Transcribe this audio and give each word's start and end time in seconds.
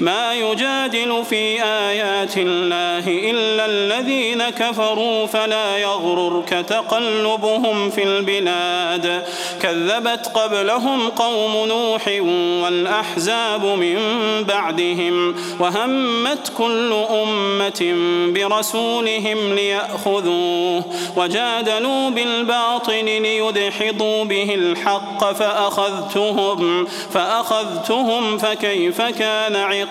ما 0.00 0.34
يجادل 0.34 1.24
في 1.30 1.62
آيات 1.64 2.36
الله 2.36 3.30
إلا 3.30 3.66
الذين 3.66 4.42
كفروا 4.50 5.26
فلا 5.26 5.76
يغررك 5.78 6.48
تقلبهم 6.48 7.90
في 7.90 8.02
البلاد. 8.02 9.24
كذبت 9.62 10.26
قبلهم 10.34 11.08
قوم 11.08 11.68
نوح 11.68 12.08
والأحزاب 12.62 13.64
من 13.64 13.98
بعدهم 14.48 15.34
وهمت 15.60 16.52
كل 16.58 16.92
أمة 17.10 17.94
برسولهم 18.34 19.54
ليأخذوه 19.54 20.84
وجادلوا 21.16 22.10
بالباطل 22.10 23.04
ليدحضوا 23.04 24.24
به 24.24 24.54
الحق 24.54 25.32
فأخذتهم 25.32 26.86
فأخذتهم 27.10 28.38
فكيف 28.38 29.02
كان 29.02 29.56
عقاب 29.56 29.85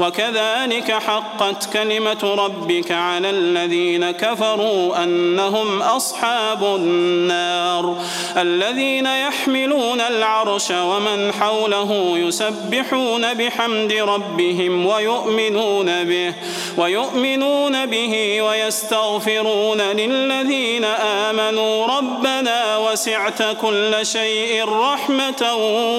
وكذلك 0.00 0.92
حقت 0.92 1.72
كلمة 1.72 2.34
ربك 2.38 2.92
على 2.92 3.30
الذين 3.30 4.10
كفروا 4.10 5.02
أنهم 5.02 5.82
أصحاب 5.82 6.64
النار. 6.64 7.96
الذين 8.36 9.06
يحملون 9.06 10.00
العرش 10.00 10.70
ومن 10.70 11.32
حوله 11.32 12.18
يسبحون 12.18 13.34
بحمد 13.34 13.92
ربهم 13.92 14.86
ويؤمنون 14.86 16.04
به 16.04 16.34
ويؤمنون 16.76 17.86
به 17.86 18.42
ويستغفرون 18.42 19.80
للذين 19.80 20.84
آمنوا. 20.84 21.86
ربنا 21.86 22.76
وسعت 22.76 23.42
كل 23.60 24.06
شيء 24.06 24.64
رحمة 24.64 25.54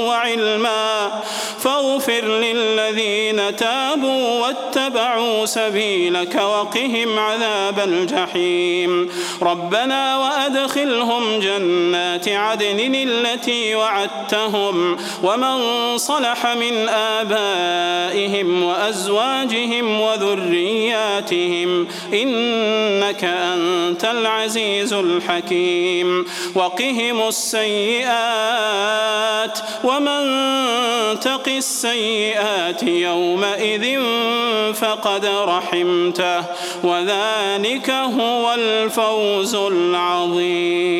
وعلما. 0.07 1.11
فاغفر 1.59 2.25
للذين 2.69 3.55
تابوا 3.55 4.39
واتبعوا 4.39 5.45
سبيلك 5.45 6.35
وقهم 6.35 7.19
عذاب 7.19 7.79
الجحيم. 7.79 9.09
ربنا 9.41 10.17
وأدخلهم 10.17 11.39
جنات 11.39 12.29
عدن 12.29 12.95
التي 12.95 13.75
وعدتهم 13.75 14.97
ومن 15.23 15.57
صلح 15.97 16.47
من 16.47 16.89
آبائهم 16.89 18.63
وأزواجهم 18.63 20.01
وذرياتهم 20.01 21.87
إنك 22.13 23.23
أنت 23.23 24.05
العزيز 24.05 24.93
الحكيم. 24.93 26.25
وقهم 26.55 27.27
السيئات 27.27 28.69
ومن 29.83 30.19
تق 31.19 31.47
السيئات 31.47 32.58
يومئذ 32.83 33.99
فقد 34.73 35.25
رحمته 35.25 36.43
وذلك 36.83 37.89
هو 37.89 38.53
الفوز 38.53 39.55
العظيم. 39.55 40.99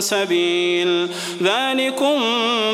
سبيل. 0.00 1.08
ذلكم 1.42 2.20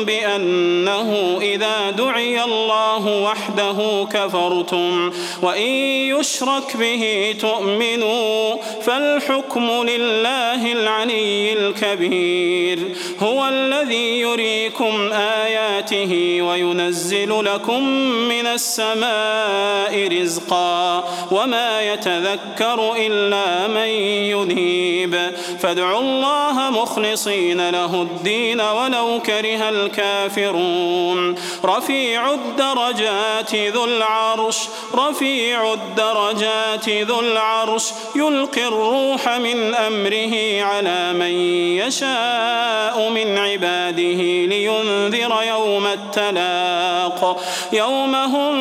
بأن 0.05 0.77
أنه 0.87 1.37
إذا 1.41 1.89
دعي 1.89 2.43
الله 2.43 3.23
وحده 3.23 4.07
كفرتم 4.13 5.11
وإن 5.41 5.71
يشرك 6.15 6.77
به 6.77 7.35
تؤمنوا 7.41 8.55
فالحكم 8.81 9.46
لله 9.55 10.71
العلي 10.71 11.53
الكبير. 11.53 12.79
هو 13.19 13.47
الذي 13.47 14.19
يريكم 14.19 15.11
آياته 15.13 16.41
وينزل 16.41 17.45
لكم 17.45 17.83
من 18.29 18.47
السماء 18.47 20.07
رزقا 20.21 21.03
وما 21.31 21.81
يتذكر 21.81 22.95
إلا 22.97 23.67
من 23.67 23.89
ينيب. 24.33 25.31
فادعوا 25.59 25.99
الله 25.99 26.69
مخلصين 26.69 27.69
له 27.69 28.01
الدين 28.01 28.61
ولو 28.61 29.21
كره 29.25 29.69
الكافرون. 29.69 31.35
رفيع 31.65 32.33
الدرجات 32.33 33.55
ذو 33.55 33.85
العرش 33.85 34.57
رفيع 34.95 35.73
الدرجات 35.73 36.89
ذو 36.89 37.19
العرش 37.19 37.91
يلقي 38.15 38.67
الروح 38.67 39.36
من 39.39 39.75
أمره 39.75 40.63
على 40.63 41.13
من 41.13 41.31
يشاء 41.77 43.09
من 43.09 43.37
عباده 43.37 44.21
لينذر 44.45 45.43
يوم 45.47 45.87
التلاق. 45.87 47.43
يوم 47.73 48.15
هم 48.15 48.55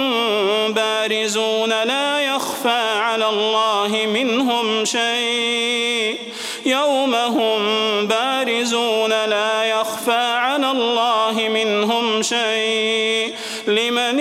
بارزون 0.73 1.69
لا 1.69 2.21
يخفى 2.21 2.99
على 2.99 3.29
الله 3.29 4.07
منهم 4.07 4.85
شيء. 4.85 6.19
يوم 6.67 7.15
هم 7.15 7.61
بارزون 8.07 9.11
لا 9.11 9.65
يخفى 9.65 10.37
على 10.37 10.71
الله 10.71 11.49
منهم 11.49 12.23
شيء. 12.23 13.35
لمن 13.67 14.21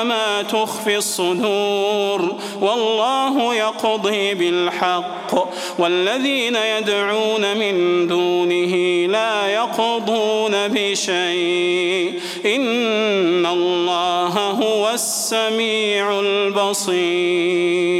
وما 0.00 0.42
تخفي 0.42 0.96
الصدور 0.96 2.36
والله 2.60 3.54
يقضي 3.54 4.34
بالحق 4.34 5.48
والذين 5.78 6.56
يدعون 6.56 7.56
من 7.56 8.06
دونه 8.06 9.06
لا 9.06 9.46
يقضون 9.46 10.68
بشيء 10.68 12.20
إن 12.46 13.46
الله 13.46 14.50
هو 14.50 14.90
السميع 14.90 16.20
البصير 16.20 17.99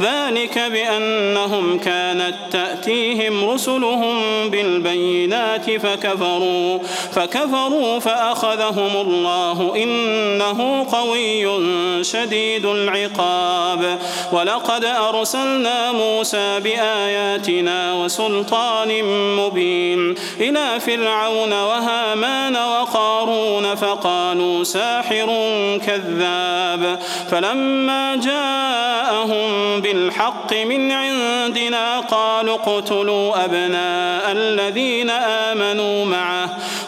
ذلك 0.00 0.58
بأنهم 0.58 1.78
كانت 1.78 2.34
تأتي 2.52 2.70
تأتيهم 2.80 3.50
رسلهم 3.50 4.50
بالبينات 4.50 5.70
فكفروا 5.70 6.78
فكفروا 7.12 7.98
فأخذهم 7.98 8.96
الله 9.00 9.72
إنه 9.76 10.86
قوي 10.92 12.04
شديد 12.04 12.66
العقاب. 12.66 13.98
ولقد 14.32 14.84
أرسلنا 14.84 15.92
موسى 15.92 16.60
بآياتنا 16.60 17.94
وسلطان 17.94 19.04
مبين 19.36 20.14
إلى 20.40 20.80
فرعون 20.80 21.52
وهامان 21.52 22.56
وقارون 22.56 23.74
فقالوا 23.74 24.64
ساحر 24.64 25.28
كذاب. 25.86 26.98
فلما 27.30 28.16
جاءهم 28.16 29.80
بالحق 29.92 30.54
من 30.54 30.92
عندنا 30.92 32.00
قالوا 32.00 32.54
اقتلوا 32.54 33.44
أبناء 33.44 34.32
الذين 34.32 35.10
آمنوا 35.10 36.04
معه. 36.04 36.58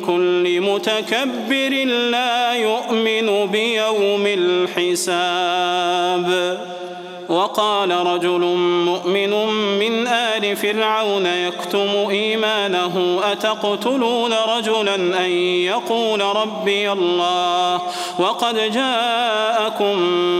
كل 0.00 0.60
متكبر 0.60 1.84
لا 2.10 2.54
يؤمن 2.54 3.46
بيوم 3.46 4.26
الحساب. 4.26 6.28
وقال 7.28 7.90
رجل 7.90 8.40
مؤمن 8.84 9.30
من 9.78 9.81
آل 10.36 10.56
فرعون 10.56 11.26
يكتم 11.26 11.88
إيمانه 12.10 13.20
أتقتلون 13.32 14.32
رجلا 14.32 14.94
أن 14.94 15.30
يقول 15.64 16.20
ربي 16.20 16.92
الله 16.92 17.80
وقد 18.18 18.72
جاءكم 18.72 19.94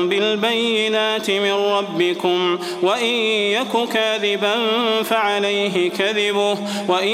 بالبينات 0.09 1.31
من 1.31 1.53
ربكم 1.53 2.59
وإن 2.83 3.15
يك 3.55 3.89
كاذبا 3.93 4.55
فعليه 5.03 5.91
كذبه 5.91 6.59
وإن 6.89 7.09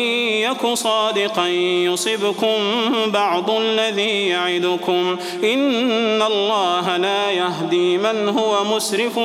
يك 0.48 0.66
صادقا 0.74 1.46
يصبكم 1.48 2.56
بعض 3.06 3.50
الذي 3.50 4.28
يعدكم 4.28 5.16
إن 5.44 6.22
الله 6.22 6.96
لا 6.96 7.30
يهدي 7.30 7.98
من 7.98 8.28
هو 8.28 8.64
مسرف 8.64 9.18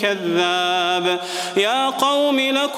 كذاب 0.00 1.20
يا 1.56 1.90
قوم 1.90 2.40
لكم 2.40 2.77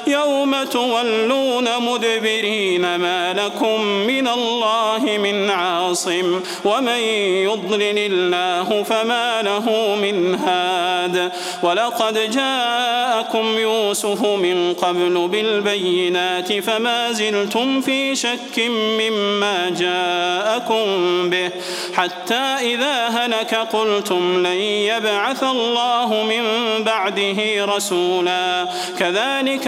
يوم 0.11 0.63
تولون 0.63 1.67
مدبرين 1.81 2.95
ما 2.95 3.33
لكم 3.33 3.81
من 3.83 4.27
الله 4.27 5.17
من 5.17 5.49
عاصم 5.49 6.39
ومن 6.65 6.99
يضلل 7.47 7.97
الله 7.97 8.83
فما 8.83 9.41
له 9.41 9.95
من 9.95 10.35
هاد 10.35 11.31
ولقد 11.63 12.31
جاءكم 12.31 13.57
يوسف 13.57 14.25
من 14.25 14.73
قبل 14.73 15.27
بالبينات 15.31 16.53
فما 16.53 17.11
زلتم 17.11 17.81
في 17.81 18.15
شك 18.15 18.59
مما 18.99 19.69
جاءكم 19.69 20.85
به 21.29 21.49
حتى 21.93 22.43
إذا 22.61 23.07
هلك 23.07 23.55
قلتم 23.55 24.47
لن 24.47 24.61
يبعث 24.61 25.43
الله 25.43 26.23
من 26.23 26.43
بعده 26.83 27.65
رسولا 27.65 28.67
كذلك 28.99 29.67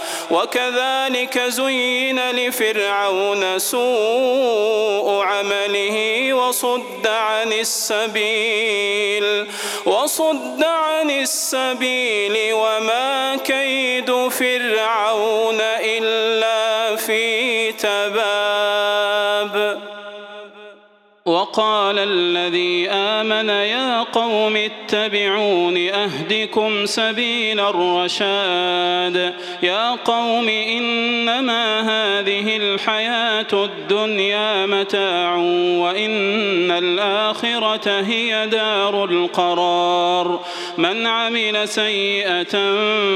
وكذلك 0.31 1.39
زين 1.39 2.31
لفرعون 2.31 3.59
سوء 3.59 5.23
عمله 5.23 6.33
وصد 6.33 7.07
عن 7.07 7.53
السبيل 7.53 9.47
وصد 9.85 10.63
عن 10.63 11.09
السبيل 11.11 12.53
وما 12.53 13.35
كيد 13.35 14.11
فرعون 14.29 15.61
إلا 15.61 16.95
في 16.95 17.71
تباب 17.71 18.90
وقال 21.41 21.99
الذي 21.99 22.89
آمن 22.89 23.49
يا 23.49 24.03
قوم 24.03 24.55
اتبعون 24.55 25.77
أهدكم 25.77 26.85
سبيل 26.85 27.59
الرشاد. 27.59 29.33
يا 29.63 29.95
قوم 29.95 30.49
إنما 30.49 31.81
هذه 31.81 32.57
الحياة 32.57 33.47
الدنيا 33.53 34.65
متاع 34.65 35.35
وإن 35.81 36.71
الآخرة 36.71 38.01
هي 38.01 38.47
دار 38.47 39.05
القرار. 39.05 40.39
من 40.77 41.07
عمل 41.07 41.67
سيئة 41.67 42.53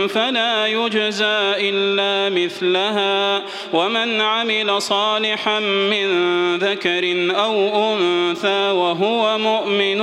فلا 0.08 0.68
يجزى 0.68 1.54
إلا 1.70 2.36
مثلها. 2.46 3.42
ومن 3.74 4.22
عمل 4.22 4.82
صالحا 4.82 5.60
من 5.60 6.08
ذكر 6.58 7.36
أو 7.36 7.94
أنثى 7.94 8.15
وهو 8.72 9.38
مؤمن 9.38 10.02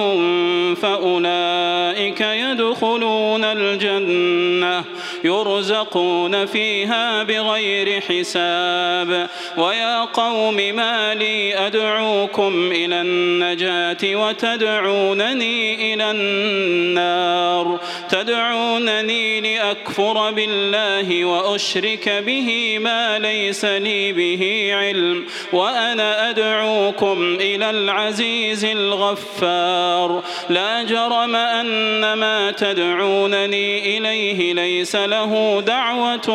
فأولئك 0.74 2.20
يدخلون 2.20 3.44
الجنة. 3.44 4.84
يرزقون 5.24 6.46
فيها 6.46 7.22
بغير 7.22 8.00
حساب 8.00 9.28
ويا 9.56 10.04
قوم 10.04 10.56
ما 10.56 11.14
لي 11.14 11.66
أدعوكم 11.66 12.72
إلى 12.72 13.00
النجاة 13.00 13.98
وتدعونني 14.04 15.94
إلى 15.94 16.10
النار 16.10 17.80
تدعونني 18.08 19.40
لأكفر 19.40 20.30
بالله 20.30 21.24
وأشرك 21.24 22.08
به 22.08 22.78
ما 22.78 23.18
ليس 23.18 23.64
لي 23.64 24.12
به 24.12 24.70
علم 24.74 25.26
وأنا 25.52 26.30
أدعوكم 26.30 27.36
إلى 27.40 27.70
العزيز 27.70 28.64
الغفار 28.64 30.22
لا 30.50 30.82
جرم 30.82 31.36
أن 31.36 32.12
ما 32.12 32.50
تدعونني 32.50 33.98
إليه 33.98 34.54
ليس 34.54 34.96
له 35.12 35.60
دعوة 35.60 36.28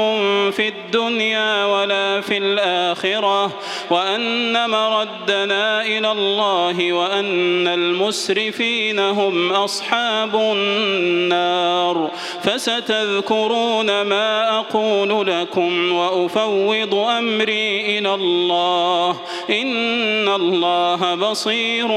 في 0.52 0.68
الدنيا 0.68 1.66
ولا 1.66 2.22
في 2.22 2.38
الآخرة 2.38 3.52
وأن 3.90 4.70
مردنا 4.70 5.82
إلى 5.82 6.12
الله 6.12 6.94
وأن 6.94 7.68
المسرفين 7.68 9.00
هم 9.00 9.52
أصحاب 9.52 10.36
النار. 10.36 12.12
فستذكرون 12.44 14.02
ما 14.02 14.60
أقول 14.60 15.28
لكم 15.28 15.92
وأفوض 15.92 16.94
أمري 16.96 17.98
إلى 17.98 18.14
الله. 18.14 19.10
إن 19.50 20.28
الله 20.28 21.16
بصير 21.16 21.88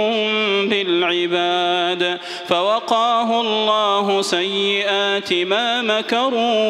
بالعباد. 0.70 2.18
فوقاه 2.48 3.40
الله 3.40 4.22
سيئات 4.22 5.32
ما 5.32 5.82
مكروا 5.82 6.69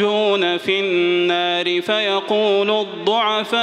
يتحاجون 0.00 0.58
في 0.58 0.80
النار 0.80 1.80
فيقول 1.80 2.70
الضعفاء 2.70 3.60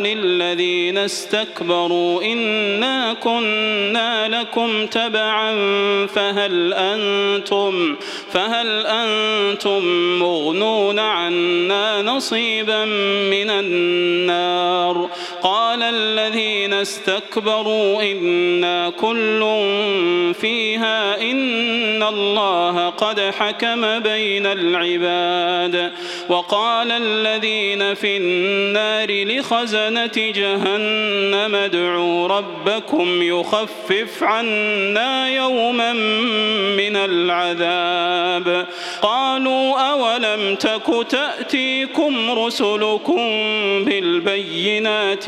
للذين 0.00 0.98
استكبروا 0.98 2.22
إنا 2.22 3.14
كنا 3.14 4.28
لكم 4.28 4.86
تبعا 4.86 5.56
فهل 6.06 6.74
أنتم 6.74 7.96
فهل 8.32 8.86
أنتم 8.86 9.84
مغنون 10.18 10.98
عنا 10.98 12.02
نصيبا 12.02 12.84
من 13.30 13.50
النار 13.50 15.10
قال 15.42 15.82
الذين 15.82 16.72
استكبروا 16.72 18.02
إنا 18.02 18.90
كل 18.90 19.40
فيها 20.40 21.20
إن 21.20 22.02
الله 22.02 22.88
قد 22.88 23.20
حكم 23.20 23.98
بين 23.98 24.46
العباد. 24.46 25.92
وقال 26.28 26.90
الذين 26.90 27.94
في 27.94 28.16
النار 28.16 29.24
لخزنة 29.24 30.12
جهنم 30.16 31.54
ادعوا 31.54 32.28
ربكم 32.28 33.22
يخفف 33.22 34.22
عنا 34.22 35.28
يوما 35.28 35.92
من 36.76 36.96
العذاب. 36.96 38.66
قالوا 39.02 39.78
أولم 39.78 40.54
تك 40.54 41.06
تأتيكم 41.10 42.30
رسلكم 42.30 43.20
بالبينات 43.84 45.27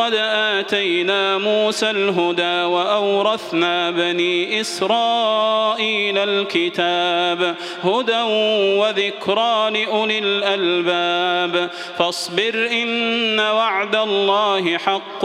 آتينا 0.00 1.38
موسى 1.38 1.90
الهدى 1.90 2.62
وأورثنا 2.62 3.90
بني 3.90 4.60
إسرائيل 4.60 6.18
الكتاب 6.18 7.56
هدى 7.84 8.22
وذكرى 8.78 9.70
لأولي 9.70 10.18
الألباب 10.18 11.70
فاصبر 11.98 12.68
إن 12.72 13.40
وعد 13.40 13.96
الله 13.96 14.78
حق 14.78 15.24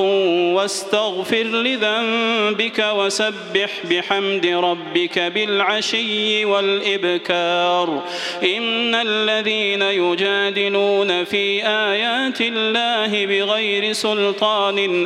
واستغفر 0.54 1.44
لذنبك 1.44 2.86
وسبح 2.96 3.72
بحمد 3.90 4.46
ربك 4.46 5.20
بالعشي 5.20 6.46
والإبكار 6.46 8.04
إن 8.44 8.96
الذين 8.96 9.82
يجادلون 9.82 11.24
في 11.24 11.68
آيات 11.68 12.42
الله 12.42 13.26
بغير 13.26 13.94
سلطان 13.94 14.57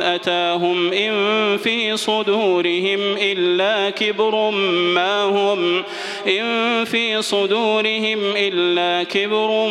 أتاهم 0.02 0.92
إن 0.92 1.56
في 1.56 1.96
صدورهم 1.96 3.00
إلا 3.20 3.90
كبر 3.90 4.50
ما 4.94 5.22
هم 5.22 5.82
إن 6.26 6.84
في 6.84 7.22
صدورهم 7.22 8.18
إلا 8.36 9.04
كبر 9.04 9.68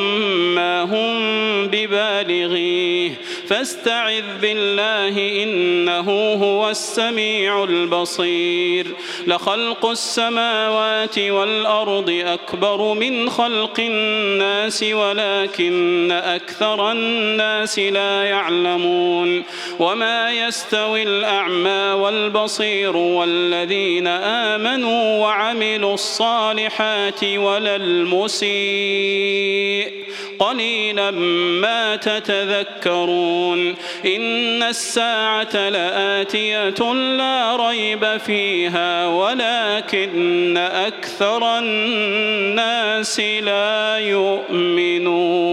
ما 0.55 0.81
هم 0.81 1.67
ببالغيه 1.67 3.11
فاستعذ 3.51 4.23
بالله 4.41 5.43
إنه 5.43 6.33
هو 6.33 6.69
السميع 6.69 7.63
البصير. 7.63 8.87
لخلق 9.27 9.85
السماوات 9.85 11.19
والأرض 11.19 12.23
أكبر 12.25 12.93
من 12.93 13.29
خلق 13.29 13.79
الناس 13.79 14.83
ولكن 14.83 16.11
أكثر 16.11 16.91
الناس 16.91 17.79
لا 17.79 18.23
يعلمون. 18.23 19.43
وما 19.79 20.31
يستوي 20.31 21.03
الأعمى 21.03 22.01
والبصير 22.01 22.97
والذين 22.97 24.07
آمنوا 24.07 25.21
وعملوا 25.21 25.93
الصالحات 25.93 27.23
ولا 27.23 27.75
المسيء. 27.75 28.51
قليلا 30.41 31.11
ما 31.61 31.95
تتذكرون. 31.95 33.75
إن 34.05 34.63
الساعة 34.63 35.69
لآتية 35.69 36.93
لا 36.93 37.55
ريب 37.69 38.17
فيها 38.17 39.07
ولكن 39.07 40.57
أكثر 40.57 41.59
الناس 41.59 43.19
لا 43.19 43.97
يؤمنون. 43.99 45.51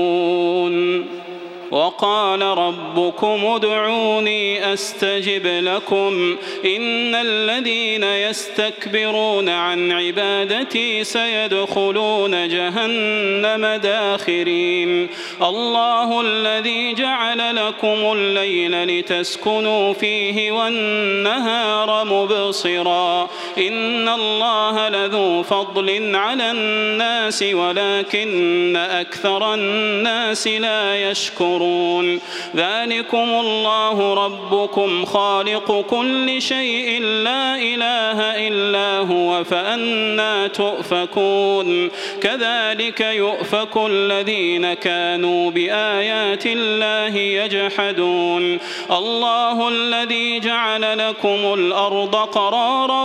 وقال 1.71 2.43
ربكم 2.43 3.47
ادعوني 3.47 4.73
أستجب 4.73 5.47
لكم 5.47 6.37
إن 6.65 7.15
الذين 7.15 8.05
يستكبرون 8.05 9.49
عن 9.49 9.93
عبادتي 9.93 11.05
سيدخلون 11.05 12.49
جهنم 12.49 13.67
داخرين. 13.83 15.09
الله 15.43 16.21
الذي 16.21 16.95
جعل 16.95 17.57
لكم 17.57 18.13
الليل 18.13 18.85
لتسكنوا 18.85 19.93
فيه 19.93 20.53
والنهار 20.53 22.05
مبصرا. 22.05 23.29
إن 23.59 24.09
الله 24.09 24.89
لذو 24.89 25.43
فضل 25.43 26.17
على 26.17 26.51
الناس 26.51 27.43
ولكن 27.43 28.77
أكثر 28.77 29.55
الناس 29.55 30.47
لا 30.47 31.11
يشكرون. 31.11 31.58
تشكرون 31.59 32.21
ذلكم 32.57 33.29
الله 33.41 34.15
ربكم 34.15 35.05
خالق 35.05 35.81
كل 35.81 36.43
شيء 36.43 37.03
لا 37.03 37.55
إله 37.55 38.49
إلا 38.49 38.99
هو 38.99 39.45
فأنا 39.45 40.47
تؤفكون. 40.47 41.91
كذلك 42.23 43.01
يؤفك 43.01 43.77
الذين 43.77 44.75
كانوا 44.75 45.51
بآيات 45.51 46.47
الله 46.47 47.17
يجحدون. 47.17 48.59
الله 48.91 49.69
الذي 49.69 50.41
جعل 50.41 50.99
لكم 50.99 51.55
الأرض 51.55 52.17
قرارا 52.17 53.05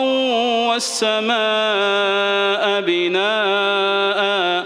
والسماء 0.70 1.34
بناء 2.82 4.66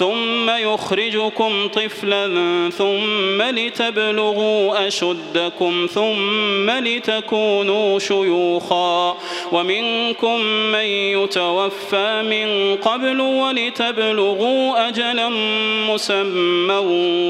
ثم 0.00 0.50
يخرجكم 0.50 1.68
طفلا 1.68 2.26
ثم 2.70 3.42
لتبلغوا 3.42 4.88
أشدكم 4.88 5.86
ثم 5.94 6.70
لتكونوا 6.70 7.98
شيوخا. 7.98 9.16
ومنكم 9.52 10.40
من 10.72 10.84
يتوفى 10.84 12.22
من 12.22 12.76
قبل 12.76 13.20
ولتبلغوا 13.20 14.88
أجلا 14.88 15.28
مسمى 15.90 16.74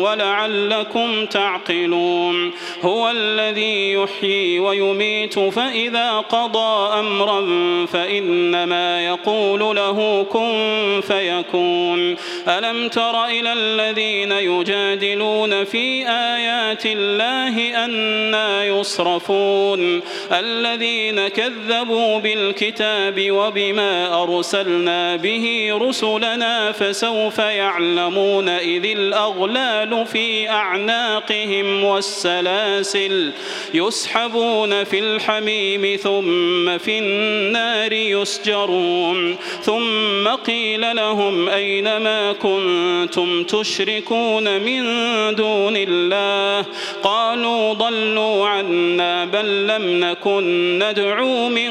ولعلكم 0.05 1.27
تعقلون. 1.27 2.53
هو 2.83 3.11
الذي 3.11 3.93
يحيي 3.93 4.59
ويميت 4.59 5.39
فإذا 5.39 6.11
قضى 6.19 6.99
أمرا 6.99 7.47
فإنما 7.87 9.07
يقول 9.07 9.77
له 9.77 10.27
كن 10.31 11.00
فيكون. 11.09 12.17
ألم 12.49 12.89
تر 12.89 13.25
إلى 13.25 13.53
الذين 13.53 14.33
يجادلون 14.33 15.65
في 15.65 16.09
آيات 16.09 16.87
الله 16.87 17.85
أنا 17.85 18.65
يصرفون؟ 18.65 20.03
الذين 20.33 21.29
كذبوا 21.29 22.10
بالكتاب 22.19 23.31
وبما 23.31 24.23
أرسلنا 24.23 25.17
به 25.17 25.71
رسلنا 25.73 26.73
فسوف 26.73 27.38
يعلمون 27.38 28.49
إذ 28.49 28.85
الأغلال 28.85 30.07
في 30.07 30.49
أعناقهم 30.49 31.85
والسلاسل 31.85 33.33
يسحبون 33.75 34.85
في 34.85 34.99
الحميم 34.99 35.97
ثم 35.97 36.79
في 36.79 36.99
النار 36.99 37.93
يسجرون 37.93 39.37
ثم 39.62 40.29
قيل 40.29 40.97
لهم 40.97 41.49
أين 41.49 41.97
ما 41.97 42.33
كنتم 42.33 43.45
تشركون 43.45 44.61
من 44.61 44.85
دون 45.35 45.75
الله 45.76 46.67
قالوا 47.02 47.73
ضلوا 47.75 48.49
عنا 48.49 49.25
بل 49.25 49.67
لم 49.67 50.05
نكن 50.05 50.79
ندعو 50.79 51.49
من 51.49 51.71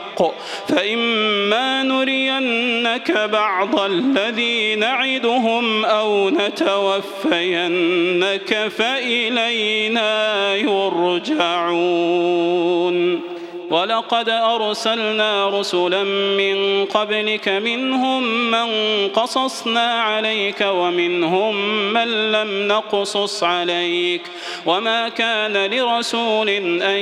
فإما 0.67 1.83
نرينك 1.83 3.11
بعض 3.11 3.79
الذي 3.79 4.75
نعدهم 4.75 5.85
أو 5.85 6.29
نتوفينك 6.29 7.07
فإلينا 8.77 10.55
يرجعون. 10.55 12.21
ولقد 13.71 14.29
أرسلنا 14.29 15.59
رسلا 15.59 16.03
من 16.03 16.85
قبلك 16.85 17.49
منهم 17.49 18.51
من 18.51 18.67
قصصنا 19.07 20.01
عليك 20.01 20.65
ومنهم 20.67 21.70
من 21.93 22.31
لم 22.31 22.67
نقصص 22.67 23.43
عليك 23.43 24.21
وما 24.65 25.09
كان 25.09 25.71
لرسول 25.71 26.49
أن 26.81 26.99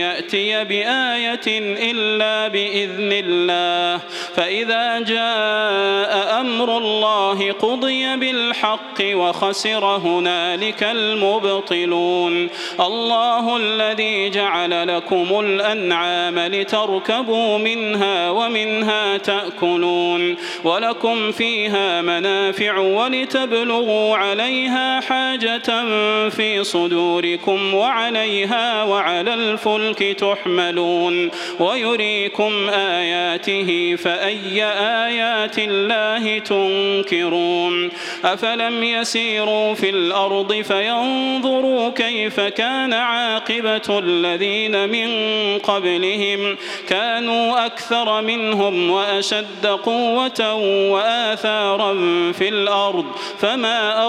يأتي 0.00 0.64
بآية 0.64 1.46
إلا 1.90 2.48
بإذن 2.48 3.12
الله 3.12 4.02
فإذا 4.34 4.98
جاء 5.00 6.40
أمر 6.40 6.78
الله 6.78 7.52
قضي 7.52 8.16
بالحق 8.16 9.00
وخسر 9.02 9.84
هنالك 9.84 10.82
المبطلون 10.82 12.48
الله 12.80 13.56
الذي 13.56 14.30
جعل 14.30 14.96
لكم 14.96 15.40
الأنعام 15.40 16.38
لتركبوا 16.38 17.58
منها 17.58 18.30
ومنها 18.30 19.16
تأكلون 19.16 20.36
ولكم 20.64 21.32
فيها 21.32 22.02
منافع 22.02 22.78
ولتبلغوا 22.78 24.16
عليها 24.30 25.00
حاجة 25.00 25.58
في 26.28 26.64
صدوركم 26.64 27.74
وعليها 27.74 28.84
وعلى 28.84 29.34
الفلك 29.34 29.98
تحملون 29.98 31.30
ويريكم 31.60 32.68
آياته 32.70 33.96
فأي 33.96 34.64
آيات 35.06 35.58
الله 35.58 36.38
تنكرون 36.38 37.90
أفلم 38.24 38.84
يسيروا 38.84 39.74
في 39.74 39.90
الأرض 39.90 40.52
فينظروا 40.52 41.90
كيف 41.90 42.40
كان 42.40 42.92
عاقبة 42.92 43.98
الذين 43.98 44.88
من 44.88 45.08
قبل 45.58 45.90
قبلهم 45.90 46.56
كانوا 46.88 47.66
أكثر 47.66 48.22
منهم 48.22 48.90
وأشد 48.90 49.66
قوة 49.66 50.54
وآثارا 50.92 51.92
في 52.32 52.48
الأرض 52.48 53.04
فما 53.38 54.08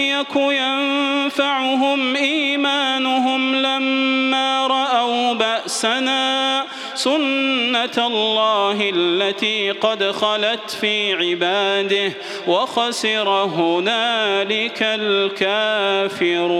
يك 0.01 0.35
ينفعهم 0.35 2.15
إيمانهم 2.15 3.55
لما 3.55 4.67
رأوا 4.67 5.33
بأسنا 5.33 6.65
سنة 6.95 8.07
الله 8.07 8.91
التي 8.95 9.71
قد 9.71 10.11
خلت 10.11 10.69
في 10.81 11.13
عباده 11.13 12.13
وخسر 12.47 13.29
هنالك 13.29 14.77
الكافرون. 16.11 16.51